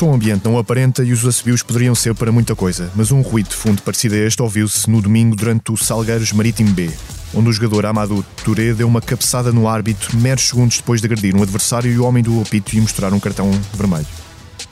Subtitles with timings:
[0.00, 3.50] Som ambiente não aparenta e os assobios poderiam ser para muita coisa, mas um ruído
[3.50, 6.90] de fundo parecido a este ouviu-se no domingo durante o Salgueiros Marítimo B,
[7.34, 11.36] onde o jogador Amadou Touré deu uma cabeçada no árbitro meros segundos depois de agredir
[11.36, 14.06] um adversário e o homem do apito e mostrar um cartão vermelho.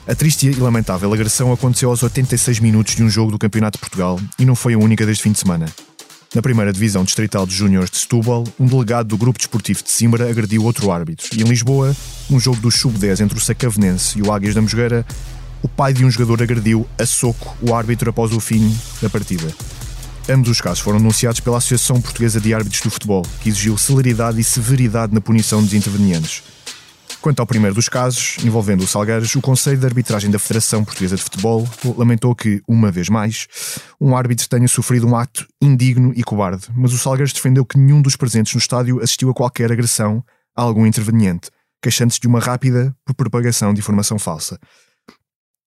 [0.07, 3.81] A triste e lamentável agressão aconteceu aos 86 minutos de um jogo do Campeonato de
[3.81, 5.67] Portugal e não foi a única deste fim de semana.
[6.33, 10.29] Na primeira divisão distrital de Júniores de Setúbal, um delegado do Grupo Desportivo de Simbra
[10.29, 11.27] agrediu outro árbitro.
[11.35, 11.95] E em Lisboa,
[12.29, 15.03] um jogo do Sub-10 entre o Sacavenense e o Águias da Mosgueira,
[15.63, 18.71] o pai de um jogador agrediu a soco o árbitro após o fim
[19.01, 19.51] da partida.
[20.29, 24.39] Ambos os casos foram anunciados pela Associação Portuguesa de Árbitros do Futebol, que exigiu celeridade
[24.39, 26.43] e severidade na punição dos intervenientes.
[27.21, 31.17] Quanto ao primeiro dos casos, envolvendo o Salgueiros, o Conselho de Arbitragem da Federação Portuguesa
[31.17, 33.45] de Futebol lamentou que, uma vez mais,
[33.99, 38.01] um árbitro tenha sofrido um ato indigno e cobarde, mas o Salgueiros defendeu que nenhum
[38.01, 40.23] dos presentes no estádio assistiu a qualquer agressão
[40.55, 41.49] a algum interveniente,
[41.81, 44.57] queixando-se de uma rápida propagação de informação falsa.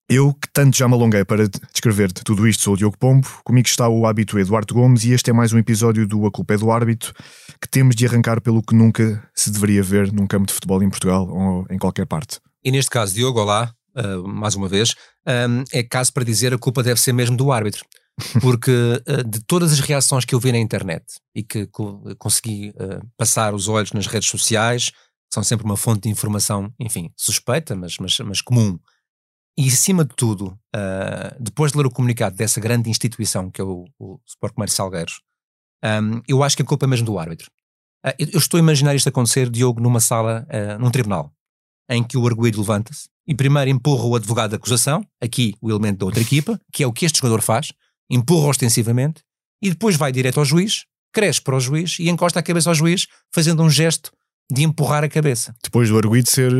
[0.09, 3.67] Eu, que tanto já me alonguei para descrever tudo isto, sou o Diogo Pombo, comigo
[3.67, 6.57] está o hábito Eduardo Gomes e este é mais um episódio do A Culpa é
[6.57, 7.13] do Árbitro,
[7.61, 10.89] que temos de arrancar pelo que nunca se deveria ver num campo de futebol em
[10.89, 12.39] Portugal ou em qualquer parte.
[12.63, 14.93] E neste caso, Diogo, olá, uh, mais uma vez,
[15.25, 17.85] um, é caso para dizer a culpa deve ser mesmo do árbitro.
[18.41, 22.71] Porque uh, de todas as reações que eu vi na internet e que co consegui
[22.71, 24.91] uh, passar os olhos nas redes sociais,
[25.33, 28.77] são sempre uma fonte de informação, enfim, suspeita, mas, mas, mas comum
[29.57, 33.63] e, acima de tudo, uh, depois de ler o comunicado dessa grande instituição que é
[33.63, 35.21] o, o Sport Comércio Salgueiros,
[35.83, 37.49] um, eu acho que a culpa é mesmo do árbitro.
[38.05, 41.31] Uh, eu, estou a imaginar isto acontecer, Diogo, numa sala, uh, num tribunal,
[41.89, 45.99] em que o arguído levanta-se e primeiro empurra o advogado da acusação, aqui o elemento
[45.99, 47.71] da outra equipa, que é o que este jogador faz,
[48.09, 49.21] empurra ostensivamente,
[49.61, 52.75] e depois vai direto ao juiz, cresce para o juiz e encosta a cabeça ao
[52.75, 54.11] juiz, fazendo um gesto
[54.51, 55.55] de empurrar a cabeça.
[55.63, 56.51] Depois do arguído ser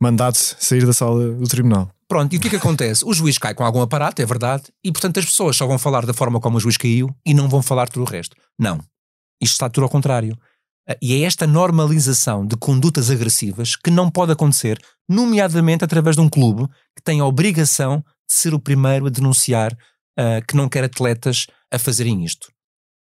[0.00, 1.90] mandado-se sair da sala do tribunal.
[2.08, 3.04] Pronto, e o que é que acontece?
[3.04, 6.06] O juiz cai com algum aparato, é verdade, e portanto as pessoas só vão falar
[6.06, 8.34] da forma como o juiz caiu e não vão falar tudo o resto.
[8.58, 8.78] Não.
[9.40, 10.38] Isto está tudo ao contrário.
[10.88, 16.22] Ah, e é esta normalização de condutas agressivas que não pode acontecer, nomeadamente através de
[16.22, 16.66] um clube
[16.96, 21.46] que tem a obrigação de ser o primeiro a denunciar uh, que não quer atletas
[21.70, 22.50] a fazerem isto.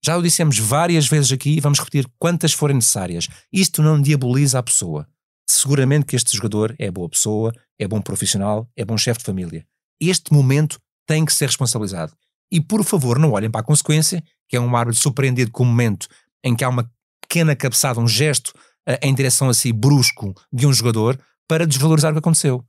[0.03, 3.27] Já o dissemos várias vezes aqui e vamos repetir quantas forem necessárias.
[3.51, 5.07] Isto não diaboliza a pessoa
[5.51, 9.65] seguramente que este jogador é boa pessoa, é bom profissional, é bom chefe de família.
[9.99, 12.13] Este momento tem que ser responsabilizado.
[12.51, 15.65] E por favor, não olhem para a consequência, que é um árbitro surpreendido com o
[15.65, 16.07] momento
[16.43, 16.89] em que há uma
[17.21, 18.49] pequena cabeçada, um gesto
[18.87, 22.63] uh, em direção assim brusco de um jogador para desvalorizar o que aconteceu.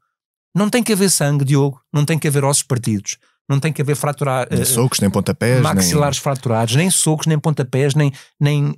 [0.55, 3.19] Não tem que haver sangue, Diogo, não tem que haver ossos partidos,
[3.49, 4.49] não tem que haver fraturar.
[4.51, 5.63] Nem uh, socos, nem pontapés.
[5.63, 6.23] Maxilares nem...
[6.23, 8.77] fraturados, nem socos, nem pontapés, nem, nem uh,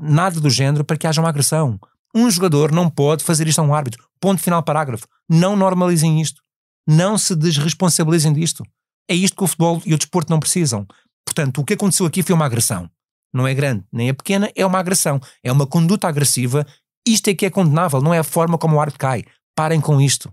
[0.00, 1.78] nada do género para que haja uma agressão.
[2.16, 4.08] Um jogador não pode fazer isto a um árbitro.
[4.18, 5.06] Ponto final, parágrafo.
[5.28, 6.40] Não normalizem isto.
[6.88, 8.64] Não se desresponsabilizem disto.
[9.06, 10.86] É isto que o futebol e o desporto não precisam.
[11.26, 12.90] Portanto, o que aconteceu aqui foi uma agressão.
[13.34, 15.20] Não é grande, nem é pequena, é uma agressão.
[15.44, 16.66] É uma conduta agressiva.
[17.06, 19.22] Isto é que é condenável, não é a forma como o árbitro cai.
[19.54, 20.32] Parem com isto.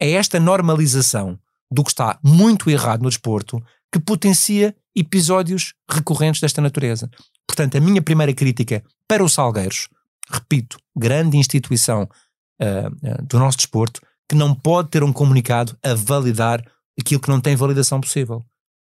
[0.00, 1.36] É esta normalização
[1.68, 3.60] do que está muito errado no desporto
[3.92, 7.10] que potencia episódios recorrentes desta natureza.
[7.44, 9.88] Portanto, a minha primeira crítica para os Salgueiros
[10.30, 15.94] repito, grande instituição uh, uh, do nosso desporto, que não pode ter um comunicado a
[15.94, 16.64] validar
[16.98, 18.44] aquilo que não tem validação possível.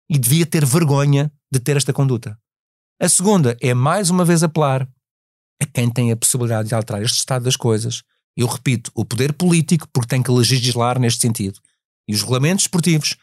[0.10, 2.38] E devia ter vergonha de ter esta conduta.
[3.02, 4.88] A segunda é, mais uma vez, apelar
[5.62, 8.04] a quem tem a possibilidade de alterar este estado das coisas.
[8.36, 11.60] Eu repito, o poder político, porque tem que legislar neste sentido,
[12.08, 13.18] e os regulamentos esportivos,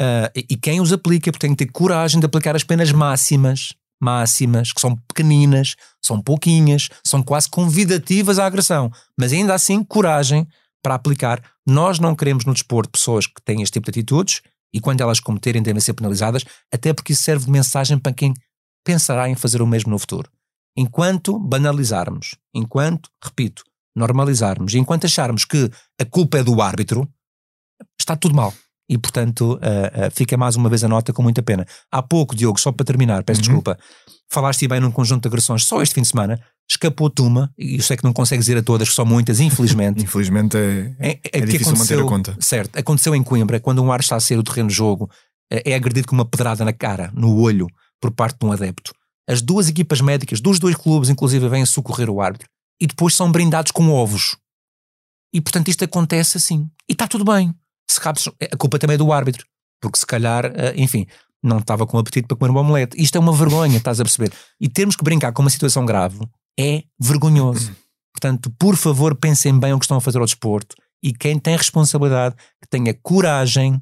[0.00, 3.74] uh, e quem os aplica, porque tem que ter coragem de aplicar as penas máximas
[4.00, 10.46] máximas, que são pequeninas, são pouquinhas, são quase convidativas à agressão, mas ainda assim coragem
[10.82, 11.42] para aplicar.
[11.66, 14.42] Nós não queremos no desporto pessoas que têm este tipo de atitudes
[14.72, 18.34] e quando elas cometerem devem ser penalizadas, até porque isso serve de mensagem para quem
[18.84, 20.30] pensará em fazer o mesmo no futuro.
[20.76, 23.62] Enquanto banalizarmos, enquanto, repito,
[23.96, 25.70] normalizarmos, enquanto acharmos que
[26.00, 27.08] a culpa é do árbitro,
[27.98, 28.52] está tudo mal
[28.88, 31.66] e, portanto, uh, uh, fica mais uma vez a nota com muita pena.
[31.90, 33.46] Há pouco, Diogo, só para terminar, peço uhum.
[33.46, 33.78] desculpa,
[34.30, 36.38] falaste bem num conjunto de agressões só este fim de semana,
[36.70, 40.02] escapou-te uma, e eu sei que não consegues ir a todas, que são muitas, infelizmente.
[40.04, 42.36] infelizmente é, é, é, é difícil manter a conta.
[42.40, 45.10] Certo, aconteceu em Coimbra, quando um ar está a ser o terreno de jogo,
[45.50, 47.66] é agredido com uma pedrada na cara, no olho,
[48.00, 48.92] por parte de um adepto.
[49.28, 52.48] As duas equipas médicas dos dois clubes, inclusive, vêm socorrer o árbitro
[52.80, 54.36] e depois são brindados com ovos.
[55.32, 56.68] E portanto isto acontece assim.
[56.88, 57.54] E está tudo bem
[57.88, 59.46] se cabes, a culpa também é do árbitro,
[59.80, 61.06] porque se calhar, eh, enfim,
[61.42, 63.00] não estava com apetite para comer um omelete.
[63.00, 64.32] Isto é uma vergonha, estás a perceber?
[64.60, 66.18] E termos que brincar com uma situação grave
[66.58, 67.70] é vergonhoso.
[68.14, 71.56] Portanto, por favor, pensem bem o que estão a fazer ao desporto E quem tem
[71.56, 73.80] responsabilidade, que tenha coragem,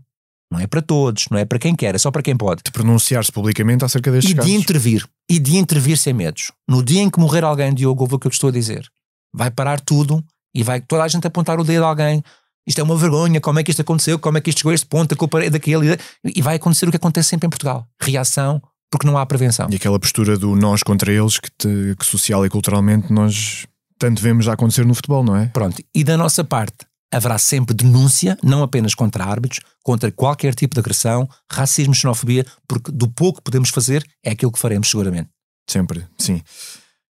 [0.51, 2.63] não é para todos, não é para quem quer, é só para quem pode.
[2.65, 4.51] De pronunciar-se publicamente acerca destes e casos.
[4.51, 5.07] de intervir.
[5.31, 6.51] E de intervir sem medos.
[6.69, 8.87] No dia em que morrer alguém, Diogo, ouve o que eu te estou a dizer.
[9.33, 10.23] Vai parar tudo
[10.55, 12.23] e vai toda a gente apontar o dedo a alguém.
[12.67, 14.75] Isto é uma vergonha, como é que isto aconteceu, como é que isto chegou a
[14.75, 15.99] este ponto, a culpa é daquele.
[16.25, 17.87] E vai acontecer o que acontece sempre em Portugal.
[18.01, 19.69] Reação, porque não há prevenção.
[19.71, 23.67] E aquela postura do nós contra eles, que, te, que social e culturalmente nós
[23.99, 25.47] tanto vemos a acontecer no futebol, não é?
[25.47, 25.83] Pronto.
[25.95, 30.81] E da nossa parte, haverá sempre denúncia, não apenas contra árbitros, contra qualquer tipo de
[30.81, 35.29] agressão, racismo, xenofobia, porque do pouco que podemos fazer é aquilo que faremos seguramente.
[35.69, 36.43] Sempre, sim.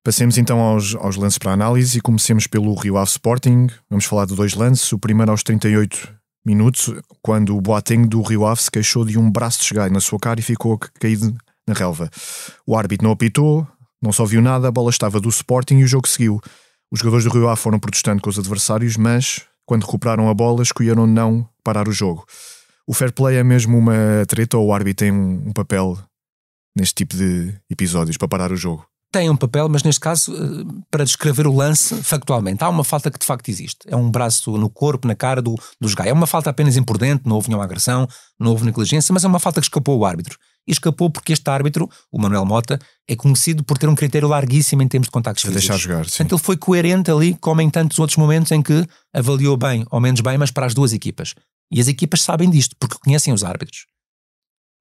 [0.02, 3.66] Passemos então aos, aos lances para análise e comecemos pelo Rio Ave Sporting.
[3.90, 4.90] Vamos falar de dois lances.
[4.92, 9.30] O primeiro aos 38 minutos, quando o Boateng do Rio Ave se queixou de um
[9.30, 11.36] braço de chegai na sua cara e ficou caído
[11.68, 12.08] na relva.
[12.66, 13.68] O árbitro não apitou,
[14.00, 16.40] não só viu nada, a bola estava do Sporting e o jogo seguiu.
[16.90, 20.62] Os jogadores do Rio Ave foram protestando com os adversários, mas quando recuperaram a bola,
[20.62, 22.24] escolheram não parar o jogo.
[22.86, 25.98] O fair play é mesmo uma treta ou o árbitro tem um, um papel
[26.74, 28.86] neste tipo de episódios para parar o jogo?
[29.12, 32.62] Tem um papel, mas neste caso, eh, para descrever o lance factualmente.
[32.62, 33.78] Há uma falta que de facto existe.
[33.86, 36.08] É um braço no corpo, na cara do, dos Gai.
[36.08, 38.06] É uma falta apenas imprudente, não houve nenhuma agressão,
[38.38, 40.38] não houve negligência, mas é uma falta que escapou o árbitro.
[40.68, 42.78] E escapou porque este árbitro, o Manuel Mota,
[43.08, 45.66] é conhecido por ter um critério larguíssimo em termos de contactos físicos.
[45.66, 46.18] deixar jogar, sim.
[46.18, 49.98] Portanto, ele foi coerente ali, como em tantos outros momentos em que avaliou bem ou
[49.98, 51.34] menos bem, mas para as duas equipas.
[51.72, 53.86] E as equipas sabem disto, porque conhecem os árbitros.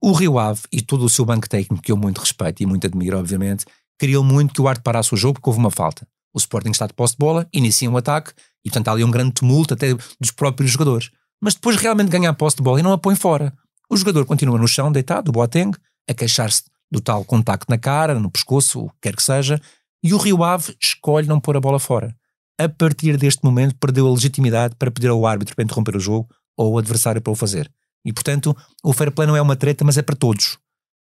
[0.01, 2.87] O Rio Ave e todo o seu banco técnico, que eu muito respeito e muito
[2.87, 3.65] admiro, obviamente,
[3.99, 6.07] queriam muito que o árbitro parasse o jogo porque houve uma falta.
[6.33, 8.31] O Sporting está de posse de bola, inicia um ataque
[8.63, 11.11] e, portanto, há ali um grande tumulto até dos próprios jogadores.
[11.41, 13.53] Mas depois realmente ganha a posse de bola e não a põe fora.
[13.89, 15.71] O jogador continua no chão, deitado, o Boateng,
[16.09, 19.61] a queixar-se do tal contacto na cara, no pescoço, o que quer que seja,
[20.03, 22.15] e o Rio Ave escolhe não pôr a bola fora.
[22.59, 26.29] A partir deste momento, perdeu a legitimidade para pedir ao árbitro para interromper o jogo
[26.57, 27.71] ou ao adversário para o fazer.
[28.05, 30.57] E, portanto, o fair play não é uma treta, mas é para todos.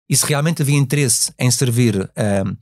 [0.08, 2.56] E se realmente havia interesse em servir uh,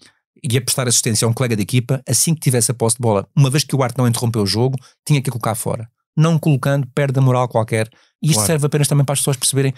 [0.49, 3.03] e a prestar assistência a um colega de equipa, assim que tivesse a posse de
[3.03, 5.89] bola, uma vez que o árbitro não interrompeu o jogo, tinha que colocar fora.
[6.17, 7.89] Não colocando, perde a moral qualquer.
[8.23, 8.47] E isto claro.
[8.47, 9.75] serve apenas também para as pessoas perceberem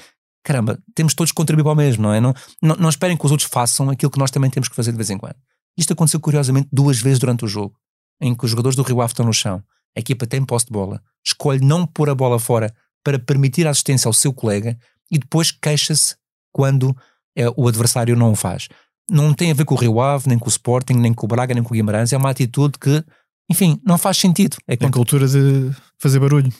[0.48, 2.20] caramba, temos todos que contribuir para o mesmo, não é?
[2.20, 4.92] Não, não, não esperem que os outros façam aquilo que nós também temos que fazer
[4.92, 5.36] de vez em quando.
[5.76, 7.76] Isto aconteceu curiosamente duas vezes durante o jogo,
[8.18, 9.62] em que os jogadores do Rio Ave estão no chão,
[9.94, 12.74] a equipa tem posse de bola, escolhe não pôr a bola fora
[13.04, 14.78] para permitir a assistência ao seu colega
[15.10, 16.16] e depois queixa-se
[16.50, 16.96] quando
[17.36, 18.68] é, o adversário não o faz.
[19.10, 21.28] Não tem a ver com o Rio Ave, nem com o Sporting, nem com o
[21.28, 23.02] Braga, nem com o Guimarães, é uma atitude que,
[23.50, 24.56] enfim, não faz sentido.
[24.66, 26.52] É, a cultura de fazer barulho.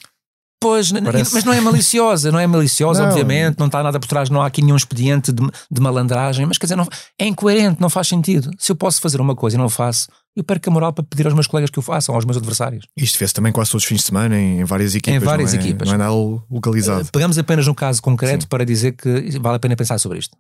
[0.61, 1.33] Pois, Parece...
[1.35, 3.09] mas não é maliciosa, não é maliciosa, não.
[3.11, 6.59] obviamente, não está nada por trás, não há aqui nenhum expediente de, de malandragem, mas
[6.59, 6.87] quer dizer, não,
[7.19, 8.51] é incoerente, não faz sentido.
[8.59, 11.27] Se eu posso fazer uma coisa e não faço, eu perco a moral para pedir
[11.27, 12.87] aos meus colegas que o façam, aos meus adversários.
[12.97, 15.23] Isto fez também quase todos os fins de semana, em, várias equipas.
[15.23, 15.89] Em várias não é, equipas.
[15.89, 16.13] Não é nada
[16.51, 17.03] localizado.
[17.03, 18.49] Uh, pegamos apenas um caso concreto Sim.
[18.49, 20.37] para dizer que vale a pena pensar sobre isto.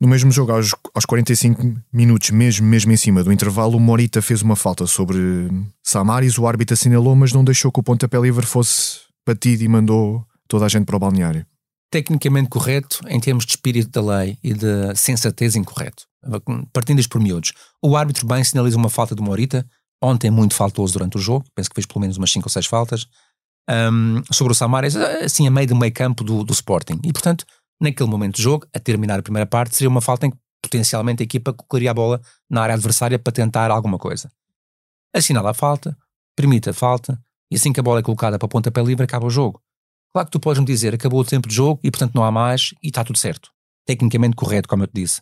[0.00, 1.62] No mesmo jogo, aos, aos 45
[1.92, 5.18] minutos, mesmo, mesmo em cima do intervalo, o Morita fez uma falta sobre
[5.82, 10.24] Samaris, o árbitro assinalou, mas não deixou que o pontapé livre fosse batido e mandou
[10.48, 11.44] toda a gente para o balneário?
[11.90, 16.04] Tecnicamente correto, em termos de espírito da lei e de sensatez, incorreto.
[16.72, 17.52] Partindo por miúdos.
[17.82, 19.66] O árbitro bem sinaliza uma falta de Morita,
[20.02, 22.66] ontem muito faltoso durante o jogo, penso que fez pelo menos umas 5 ou 6
[22.66, 23.06] faltas,
[23.68, 26.98] um, sobre o Samares, assim a meio do meio campo do, do Sporting.
[27.04, 27.44] E portanto,
[27.80, 31.22] naquele momento do jogo, a terminar a primeira parte, seria uma falta em que potencialmente
[31.22, 34.30] a equipa colocaria a bola na área adversária para tentar alguma coisa.
[35.14, 35.96] Assinala a falta,
[36.36, 37.20] permite a falta,
[37.50, 39.60] e assim que a bola é colocada para a pontapé livre, acaba o jogo.
[40.12, 42.30] Claro que tu podes me dizer, acabou o tempo de jogo e portanto não há
[42.30, 43.50] mais e está tudo certo.
[43.86, 45.20] Tecnicamente correto, como eu te disse.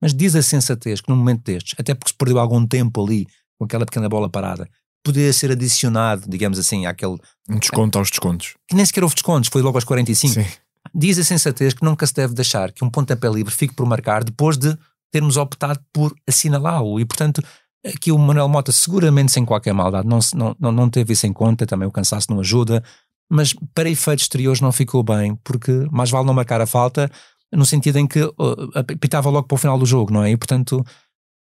[0.00, 3.26] Mas diz a sensatez que num momento destes, até porque se perdeu algum tempo ali
[3.58, 4.68] com aquela pequena bola parada,
[5.04, 7.18] poderia ser adicionado, digamos assim, àquele.
[7.48, 8.54] Um desconto aos descontos.
[8.68, 10.34] Que nem sequer houve descontos, foi logo aos 45.
[10.34, 10.46] Sim.
[10.94, 14.24] Diz a sensatez que nunca se deve deixar que um pontapé livre fique por marcar
[14.24, 14.76] depois de
[15.10, 17.00] termos optado por assinalá-lo.
[17.00, 17.42] E portanto,
[17.84, 20.18] aqui o Manuel Mota, seguramente sem qualquer maldade, não,
[20.58, 22.82] não, não, teve isso em conta, também o cansaço não ajuda,
[23.30, 27.10] mas para efeitos exteriores não ficou bem, porque mais vale não marcar a falta,
[27.52, 28.34] no sentido em que uh,
[28.74, 30.30] apitava logo para o final do jogo, não é?
[30.30, 30.84] E portanto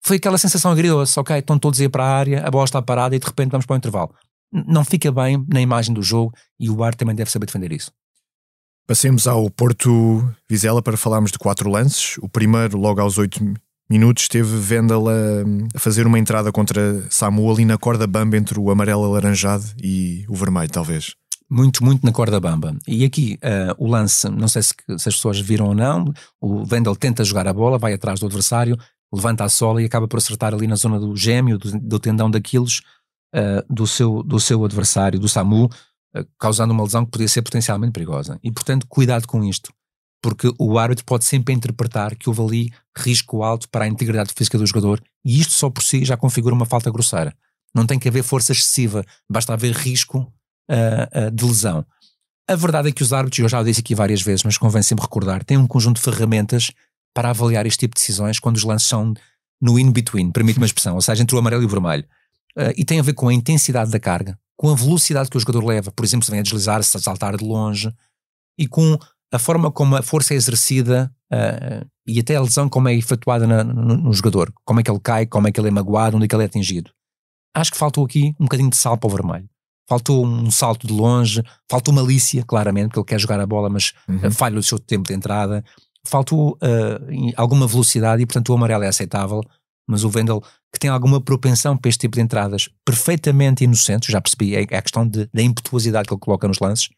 [0.05, 2.81] foi aquela sensação agridoce, ok, estão todos a ir para a área, a bola está
[2.81, 4.13] parada e de repente vamos para o intervalo.
[4.51, 7.91] Não fica bem na imagem do jogo e o Bar também deve saber defender isso.
[8.85, 12.17] Passemos ao Porto Vizela para falarmos de quatro lances.
[12.19, 13.39] O primeiro, logo aos oito
[13.89, 15.13] minutos, teve Vendel a,
[15.75, 20.25] a, fazer uma entrada contra Samu ali na corda bamba entre o amarelo alaranjado e
[20.27, 21.13] o vermelho, talvez
[21.53, 22.75] muito, muito na corda bamba.
[22.87, 26.11] E aqui uh, o lance, não sei se, se, as pessoas viram ou não,
[26.41, 28.75] o Vendel tenta jogar a bola, vai atrás do adversário,
[29.13, 32.29] levanta a sola e acaba por acertar ali na zona do gêmeo, do, do tendão
[32.29, 32.79] daqueles
[33.35, 35.69] uh, do, seu, do seu adversário, do Samu.
[36.15, 38.39] Uh, causando uma lesão que podia ser potencialmente perigosa.
[38.43, 39.73] E, portanto, cuidado com isto,
[40.21, 44.57] porque o árbitro pode sempre interpretar que houve ali risco alto para a integridade física
[44.57, 47.35] do jogador e isto só por si já configura uma falta grosseira.
[47.75, 50.19] Não tem que haver força excessiva, basta haver risco
[50.69, 51.85] uh, uh, de lesão.
[52.47, 54.81] A verdade é que os árbitros, eu já o disse aqui várias vezes, mas convém
[54.81, 56.71] sempre recordar, têm um conjunto de ferramentas
[57.13, 59.13] para avaliar este tipo de decisões quando os lances são
[59.61, 62.03] no in-between, permite uma expressão, ou seja, entre o amarelo e o vermelho.
[62.57, 65.39] Uh, e tem a ver com a intensidade da carga, com a velocidade que o
[65.39, 67.91] jogador leva, por exemplo, se vem a deslizar-se, a saltar de longe,
[68.57, 68.97] e com
[69.31, 73.47] a forma como a força é exercida uh, e até a lesão como é efetuada
[73.47, 76.15] na, no, no, jogador, como é que ele cai, como é que ele é magoado,
[76.15, 76.91] onde é que ele é atingido.
[77.55, 79.49] Acho que faltou aqui um bocadinho de sal para o vermelho.
[79.87, 83.93] Faltou um salto de longe, faltou malícia, claramente, porque ele quer jogar a bola, mas
[84.07, 84.31] uhum.
[84.31, 85.63] falha o seu tempo de entrada.
[86.05, 89.41] Faltou uh, alguma velocidade e, portanto, o amarelo é aceitável,
[89.87, 94.21] mas o Vendel, que tem alguma propensão para este tipo de entradas perfeitamente inocentes, já
[94.21, 96.89] percebi, é, é a questão de, da impetuosidade que ele coloca nos lances,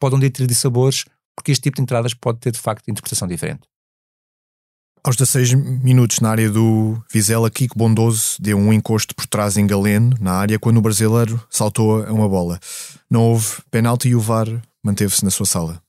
[0.00, 1.04] pode dia ter de sabores,
[1.36, 3.62] porque este tipo de entradas pode ter, de facto, interpretação diferente.
[5.02, 9.66] Aos 16 minutos na área do Vizela, Kiko Bondoso deu um encosto por trás em
[9.66, 12.58] Galeno, na área, quando o brasileiro saltou a uma bola.
[13.10, 14.46] Não houve penalti e o VAR
[14.82, 15.82] manteve-se na sua sala.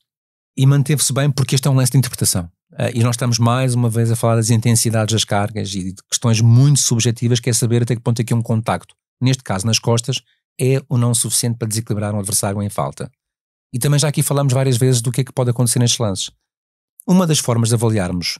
[0.57, 2.49] E manteve-se bem porque este é um lance de interpretação.
[2.75, 6.03] Uh, e nós estamos mais uma vez a falar das intensidades das cargas e de
[6.09, 9.79] questões muito subjetivas, que é saber até que ponto aqui um contacto, neste caso nas
[9.79, 10.21] costas,
[10.59, 13.09] é ou não suficiente para desequilibrar um adversário em falta.
[13.73, 16.31] E também já aqui falamos várias vezes do que é que pode acontecer nestes lances.
[17.07, 18.39] Uma das formas de avaliarmos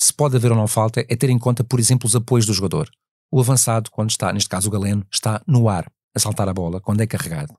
[0.00, 2.54] se pode haver ou não falta é ter em conta, por exemplo, os apoios do
[2.54, 2.88] jogador.
[3.30, 6.80] O avançado, quando está, neste caso o galeno, está no ar, a saltar a bola,
[6.80, 7.54] quando é carregado.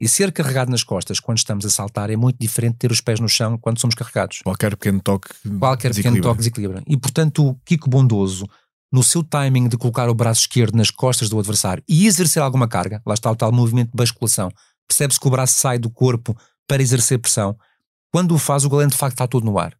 [0.00, 3.00] E ser carregado nas costas quando estamos a saltar é muito diferente de ter os
[3.00, 4.40] pés no chão quando somos carregados.
[4.42, 6.82] Qualquer pequeno toque Qualquer pequeno toque desequilibra.
[6.88, 8.48] E portanto o Kiko Bondoso,
[8.92, 12.66] no seu timing de colocar o braço esquerdo nas costas do adversário e exercer alguma
[12.66, 14.50] carga, lá está o tal movimento de basculação,
[14.88, 17.56] percebe-se que o braço sai do corpo para exercer pressão.
[18.10, 19.74] Quando o faz, o galeno de facto está todo no ar.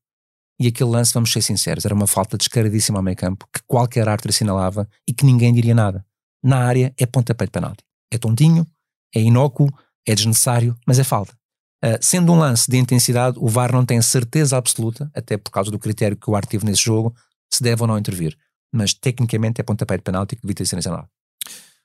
[0.59, 4.09] E aquele lance, vamos ser sinceros, era uma falta descaradíssima ao meio campo, que qualquer
[4.09, 6.04] árbitro assinalava e que ninguém diria nada.
[6.42, 7.85] Na área é pontapé de penalti.
[8.11, 8.66] É tontinho,
[9.14, 9.69] é inócuo,
[10.06, 11.35] é desnecessário, mas é falta.
[11.85, 15.71] Uh, sendo um lance de intensidade, o VAR não tem certeza absoluta, até por causa
[15.71, 17.14] do critério que o árbitro teve nesse jogo,
[17.52, 18.37] se deve ou não intervir.
[18.73, 21.09] Mas tecnicamente é pontapé de penalti que devia ter sido assinalado.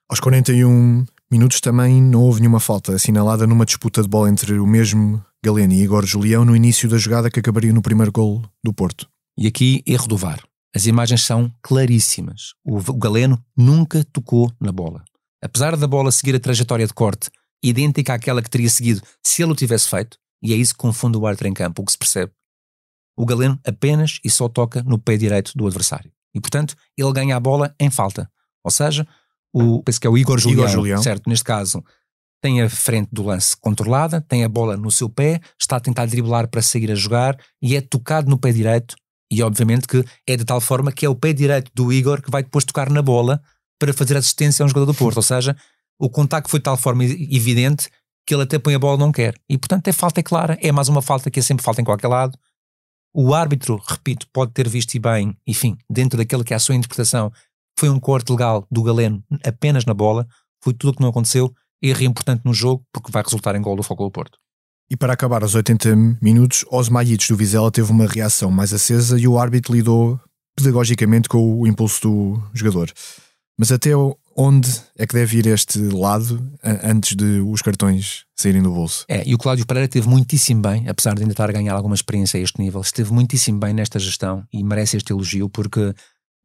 [0.10, 4.66] Aos 41 minutos também não houve nenhuma falta assinalada numa disputa de bola entre o
[4.66, 8.72] mesmo Galeno e Igor Julião no início da jogada que acabaria no primeiro gol do
[8.72, 9.10] Porto.
[9.38, 10.42] E aqui erro do VAR.
[10.76, 12.54] As imagens são claríssimas.
[12.64, 15.04] O Galeno nunca tocou na bola.
[15.44, 17.30] Apesar da bola seguir a trajetória de corte
[17.64, 21.18] idêntica àquela que teria seguido se ele o tivesse feito, e é isso que confunde
[21.18, 22.32] o árbitro em campo, o que se percebe.
[23.18, 26.12] O Galeno apenas e só toca no pé direito do adversário.
[26.36, 28.30] E, portanto, ele ganha a bola em falta.
[28.64, 29.08] Ou seja,
[29.52, 31.28] o, penso que é o Igor Julião, Igor Julião, certo?
[31.28, 31.84] Neste caso,
[32.42, 36.06] tem a frente do lance controlada, tem a bola no seu pé, está a tentar
[36.06, 38.96] driblar para sair a jogar e é tocado no pé direito.
[39.32, 42.32] E obviamente que é de tal forma que é o pé direito do Igor que
[42.32, 43.42] vai depois tocar na bola
[43.80, 45.18] para fazer assistência a um jogador do Porto.
[45.18, 45.56] Ou seja,
[46.00, 47.90] o contacto foi de tal forma evidente
[48.26, 49.34] que ele até põe a bola não quer.
[49.50, 51.86] E portanto é falta é clara, é mais uma falta que é sempre falta em
[51.86, 52.38] qualquer lado.
[53.14, 56.76] O árbitro, repito, pode ter visto e bem, enfim, dentro daquilo que é a sua
[56.76, 57.32] interpretação,
[57.80, 60.28] foi um corte legal do Galeno apenas na bola,
[60.64, 63.76] foi tudo o que não aconteceu, erro importante no jogo porque vai resultar em gol
[63.76, 64.38] do Foco do Porto.
[64.90, 69.28] E para acabar aos 80 minutos, Osmaites do Vizela teve uma reação mais acesa e
[69.28, 70.20] o árbitro lidou
[70.56, 72.92] pedagogicamente com o impulso do jogador.
[73.58, 73.92] Mas até
[74.38, 76.48] onde é que deve ir este lado
[76.84, 79.04] antes de os cartões saírem do bolso?
[79.10, 81.96] É, e o Cláudio Pereira esteve muitíssimo bem, apesar de ainda estar a ganhar alguma
[81.96, 85.94] experiência a este nível, esteve muitíssimo bem nesta gestão e merece este elogio porque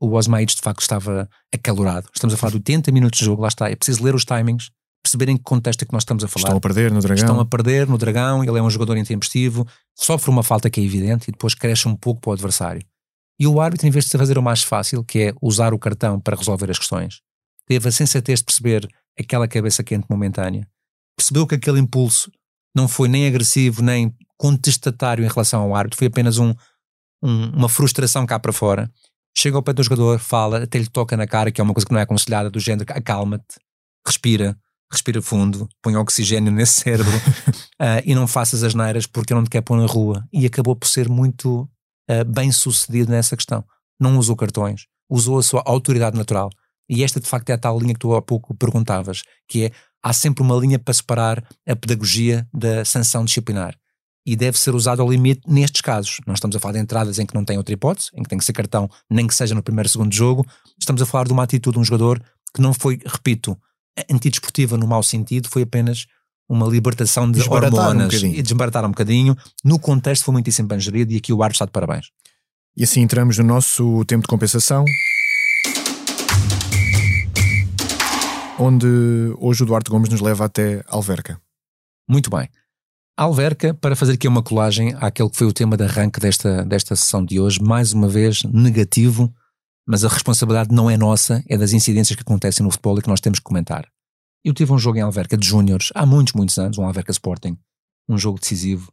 [0.00, 2.08] o Osmaides de facto estava acalorado.
[2.14, 3.70] Estamos a falar de 80 minutos de jogo, lá está.
[3.70, 4.70] É preciso ler os timings,
[5.02, 6.44] perceberem que contexto é que nós estamos a falar.
[6.44, 7.22] Estão a perder no Dragão.
[7.22, 10.84] Estão a perder no Dragão, ele é um jogador intempestivo, sofre uma falta que é
[10.84, 12.82] evidente e depois cresce um pouco para o adversário.
[13.38, 16.18] E o árbitro, em vez de fazer o mais fácil, que é usar o cartão
[16.18, 17.20] para resolver as questões,
[17.66, 18.88] teve a sensatez de perceber
[19.19, 20.66] aquela cabeça quente momentânea,
[21.16, 22.31] percebeu que aquele impulso
[22.75, 26.54] não foi nem agressivo nem contestatário em relação ao árbitro, foi apenas um,
[27.23, 28.90] um, uma frustração cá para fora
[29.37, 31.87] chega ao pé do jogador, fala, até lhe toca na cara, que é uma coisa
[31.87, 33.59] que não é aconselhada, do género, acalma-te,
[34.07, 34.57] respira,
[34.90, 39.45] respira fundo, põe oxigênio nesse cérebro uh, e não faças as neiras porque eu não
[39.45, 40.25] te quero pôr na rua.
[40.33, 41.69] E acabou por ser muito
[42.11, 43.64] uh, bem sucedido nessa questão.
[43.99, 46.50] Não usou cartões, usou a sua autoridade natural.
[46.92, 49.70] E esta de facto é a tal linha que tu há pouco perguntavas, que é
[50.02, 53.75] há sempre uma linha para separar a pedagogia da sanção disciplinar
[54.26, 56.18] e deve ser usado ao limite nestes casos.
[56.26, 58.38] Nós estamos a falar de entradas em que não tem outra hipótese, em que tem
[58.38, 60.46] que ser cartão, nem que seja no primeiro ou segundo jogo.
[60.78, 62.22] Estamos a falar de uma atitude de um jogador
[62.54, 63.58] que não foi, repito,
[64.11, 66.06] antidesportiva no mau sentido, foi apenas
[66.46, 69.34] uma libertação de hormonas um e desbaratar um bocadinho.
[69.64, 72.08] No contexto foi muitíssimo bem gerido e aqui o árbitro está de parabéns.
[72.76, 74.84] E assim entramos no nosso tempo de compensação.
[78.64, 78.87] Onde
[79.40, 81.37] hoje o Duarte Gomes nos leva até Alverca.
[82.09, 82.49] Muito bem.
[83.16, 86.95] Alverca, para fazer aqui uma colagem àquele que foi o tema de arranque desta, desta
[86.95, 89.35] sessão de hoje, mais uma vez negativo,
[89.85, 93.09] mas a responsabilidade não é nossa, é das incidências que acontecem no futebol e que
[93.09, 93.85] nós temos que comentar.
[94.45, 97.59] Eu tive um jogo em Alverca de Júniores há muitos, muitos anos, um Alverca Sporting,
[98.09, 98.92] um jogo decisivo.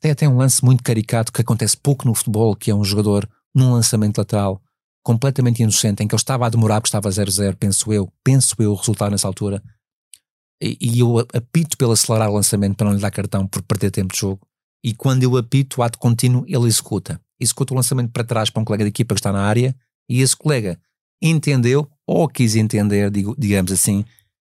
[0.00, 3.28] Tem até um lance muito caricato que acontece pouco no futebol, que é um jogador
[3.52, 4.62] num lançamento lateral
[5.08, 8.72] completamente inocente, em que ele estava a demorar porque estava 0-0, penso eu, penso eu
[8.72, 9.62] o resultado nessa altura,
[10.62, 13.90] e, e eu apito pelo acelerar o lançamento para não lhe dar cartão por perder
[13.90, 14.46] tempo de jogo.
[14.84, 17.18] E quando eu apito o ato contínuo, ele executa.
[17.40, 19.74] Executa o lançamento para trás para um colega de equipa que está na área
[20.10, 20.78] e esse colega
[21.22, 24.04] entendeu, ou quis entender, digo, digamos assim,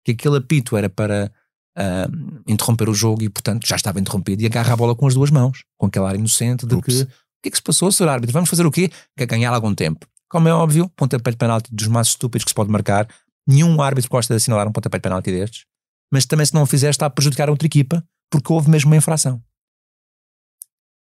[0.06, 1.30] que aquele apito era para
[1.76, 5.12] uh, interromper o jogo e, portanto, já estava interrompido e agarra a bola com as
[5.12, 7.02] duas mãos, com aquele ar inocente de Ups.
[7.02, 7.06] que o
[7.42, 8.08] que é que se passou, Sr.
[8.08, 8.32] Árbitro?
[8.32, 8.90] Vamos fazer o quê?
[9.14, 10.06] Quer ganhar algum tempo.
[10.28, 13.08] Como é óbvio, pontapé de penalti dos mais estúpidos que se pode marcar.
[13.46, 15.64] Nenhum árbitro gosta de assinalar um pontapé de penalti destes
[16.10, 18.90] mas também se não o fizer está a prejudicar a outra equipa, porque houve mesmo
[18.90, 19.42] uma infração.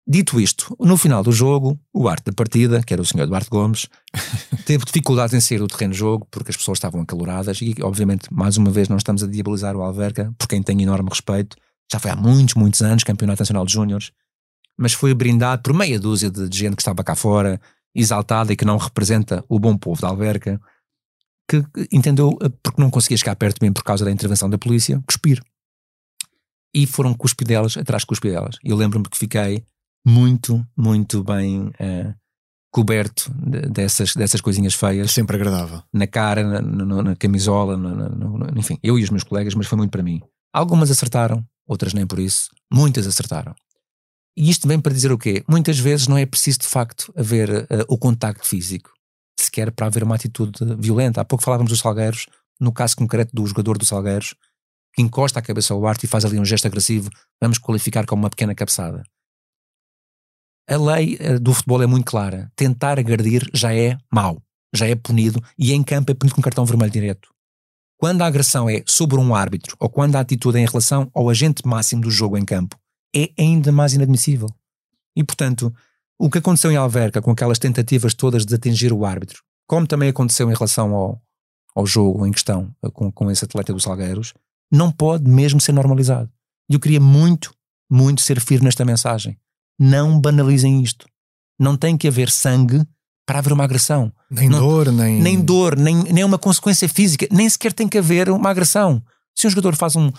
[0.06, 3.48] Dito isto, no final do jogo, o arte da partida, que era o senhor Eduardo
[3.48, 3.86] Gomes,
[4.66, 8.32] teve dificuldades em sair do terreno de jogo porque as pessoas estavam acaloradas e, obviamente,
[8.32, 11.56] mais uma vez, não estamos a diabolizar o Alverca, por quem tem enorme respeito.
[11.92, 14.10] Já foi há muitos, muitos anos Campeonato Nacional de Júniores,
[14.76, 17.60] mas foi brindado por meia dúzia de gente que estava cá fora,
[17.94, 20.60] exaltada e que não representa o bom povo da Alverca
[21.50, 24.56] que entendeu, eh, porque não conseguia chegar perto de mim por causa da intervenção da
[24.56, 25.42] polícia, cuspir.
[26.72, 28.56] E foram cuspidelas atrás de cuspidelas.
[28.62, 29.64] Eu lembro-me que fiquei
[30.06, 32.14] muito, muito bem uh,
[32.70, 35.10] coberto de, dessas, dessas coisinhas feias.
[35.10, 35.82] Sempre agradável.
[35.92, 39.76] Na cara, na, na, na camisola, na, enfim, eu e os meus colegas, mas foi
[39.76, 40.20] muito para mim.
[40.52, 42.50] Algumas acertaram, outras nem por isso.
[42.72, 43.52] Muitas acertaram.
[44.36, 45.44] E isto vem para dizer o quê?
[45.48, 48.90] Muitas vezes não é preciso de facto haver uh, o contacto físico
[49.38, 51.20] sequer para haver uma atitude violenta.
[51.20, 52.26] Há pouco falávamos dos Salgueiros,
[52.60, 54.34] no caso concreto do jogador dos Salgueiros,
[54.94, 58.22] que encosta a cabeça ao arte e faz ali um gesto agressivo, vamos qualificar como
[58.22, 59.02] uma pequena cabeçada.
[60.68, 62.50] A lei eh, do futebol é muito clara.
[62.54, 64.40] Tentar agredir já é mau,
[64.74, 67.28] já é punido e em campo é punido com cartão vermelho direto.
[67.96, 71.28] Quando a agressão é sobre um árbitro ou quando a atitude é em relação ao
[71.28, 72.79] agente máximo do jogo em campo,
[73.14, 74.48] é ainda mais inadmissível.
[75.16, 75.74] E portanto,
[76.18, 80.08] o que aconteceu em Alverca com aquelas tentativas todas de atingir o árbitro, como também
[80.08, 81.22] aconteceu em relação ao,
[81.74, 84.34] ao jogo em questão com, com esse atleta dos Salgueiros,
[84.70, 86.30] não pode mesmo ser normalizado.
[86.68, 87.52] E eu queria muito,
[87.90, 89.36] muito ser firme nesta mensagem.
[89.78, 91.08] Não banalizem isto.
[91.58, 92.86] Não tem que haver sangue
[93.26, 94.12] para haver uma agressão.
[94.30, 95.20] Nem não, dor, nem.
[95.20, 97.26] Nem dor, nem, nem uma consequência física.
[97.30, 99.02] Nem sequer tem que haver uma agressão.
[99.34, 100.12] Se um jogador faz um,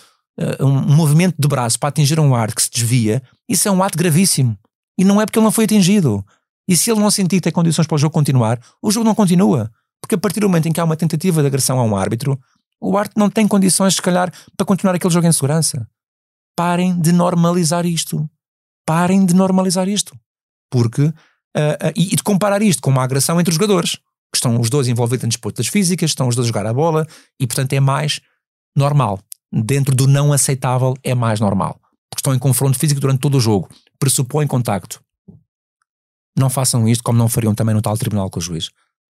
[0.60, 3.84] uh, um movimento de braço para atingir um ar que se desvia, isso é um
[3.84, 4.58] ato gravíssimo.
[4.98, 6.26] E não é porque ele não foi atingido.
[6.68, 9.16] E se ele não sentir que tem condições para o jogo continuar, o jogo não
[9.16, 9.72] continua.
[10.02, 12.40] Porque a partir do momento em que há uma tentativa de agressão a um árbitro,
[12.80, 15.88] o árbitro não tem condições, se calhar, para continuar aquele jogo em segurança.
[16.56, 18.28] Parem de normalizar isto.
[18.86, 20.18] Parem de normalizar isto.
[20.70, 21.04] Porque.
[21.04, 23.98] Uh, uh, e, de comparar isto com uma agressão entre os jogadores.
[24.32, 27.06] Que estão os dois envolvidos em disputas físicas, estão os dois a jogar a bola
[27.38, 28.22] e, portanto, é mais
[28.76, 29.20] normal.
[29.52, 31.80] Dentro do não aceitável, é mais normal.
[32.10, 33.70] Porque estão em confronto físico durante todo o jogo
[34.02, 35.00] pressupõe contacto.
[36.36, 38.70] Não façam isto como não fariam também no tal tribunal com o juiz.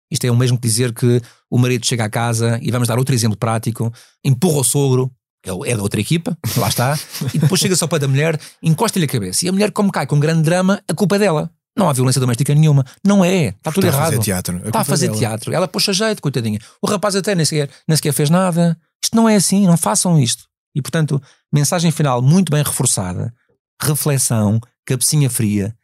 [0.10, 1.22] Isto é o mesmo que dizer que
[1.52, 3.92] o marido chega à casa e vamos dar outro exemplo prático,
[4.24, 5.12] empurra o sogro,
[5.44, 6.98] que é, é da outra equipa, lá está,
[7.34, 9.46] e depois chega só para da mulher, encosta-lhe a cabeça.
[9.46, 11.52] E a mulher, como cai com um grande drama, a culpa é dela.
[11.78, 12.84] Não há violência doméstica nenhuma.
[13.06, 13.50] Não é.
[13.50, 14.08] Está tudo está errado.
[14.08, 14.56] A fazer teatro.
[14.64, 15.20] A está a fazer dela.
[15.20, 15.54] teatro.
[15.54, 16.60] Ela puxa jeito, coitadinha.
[16.82, 18.76] O rapaz até nem sequer, nem sequer fez nada.
[19.04, 19.66] Isto não é assim.
[19.66, 20.46] Não façam isto.
[20.76, 23.34] E portanto, mensagem final muito bem reforçada.
[23.82, 25.76] Reflexão, cabecinha fria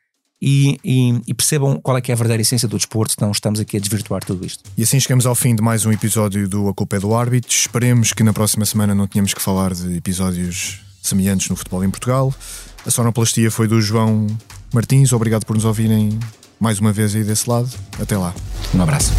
[0.45, 3.62] e, e, e, percebam qual é que é a verdadeira essência do desporto, senão estamos
[3.62, 4.62] aqui a desvirtuar tudo isto.
[4.78, 7.49] E assim chegamos ao fim de mais um episódio do A Culpa é do Árbitro.
[7.49, 11.89] Esperemos que na próxima semana não tenhamos que falar de episódios semelhantes no futebol em
[11.89, 12.34] Portugal.
[12.86, 14.28] A sonoplastia foi do João
[14.73, 15.13] Martins.
[15.13, 16.19] Obrigado por nos ouvirem
[16.60, 17.69] mais uma vez aí desse lado.
[17.97, 18.36] Até lá.
[18.76, 19.13] Um abraço.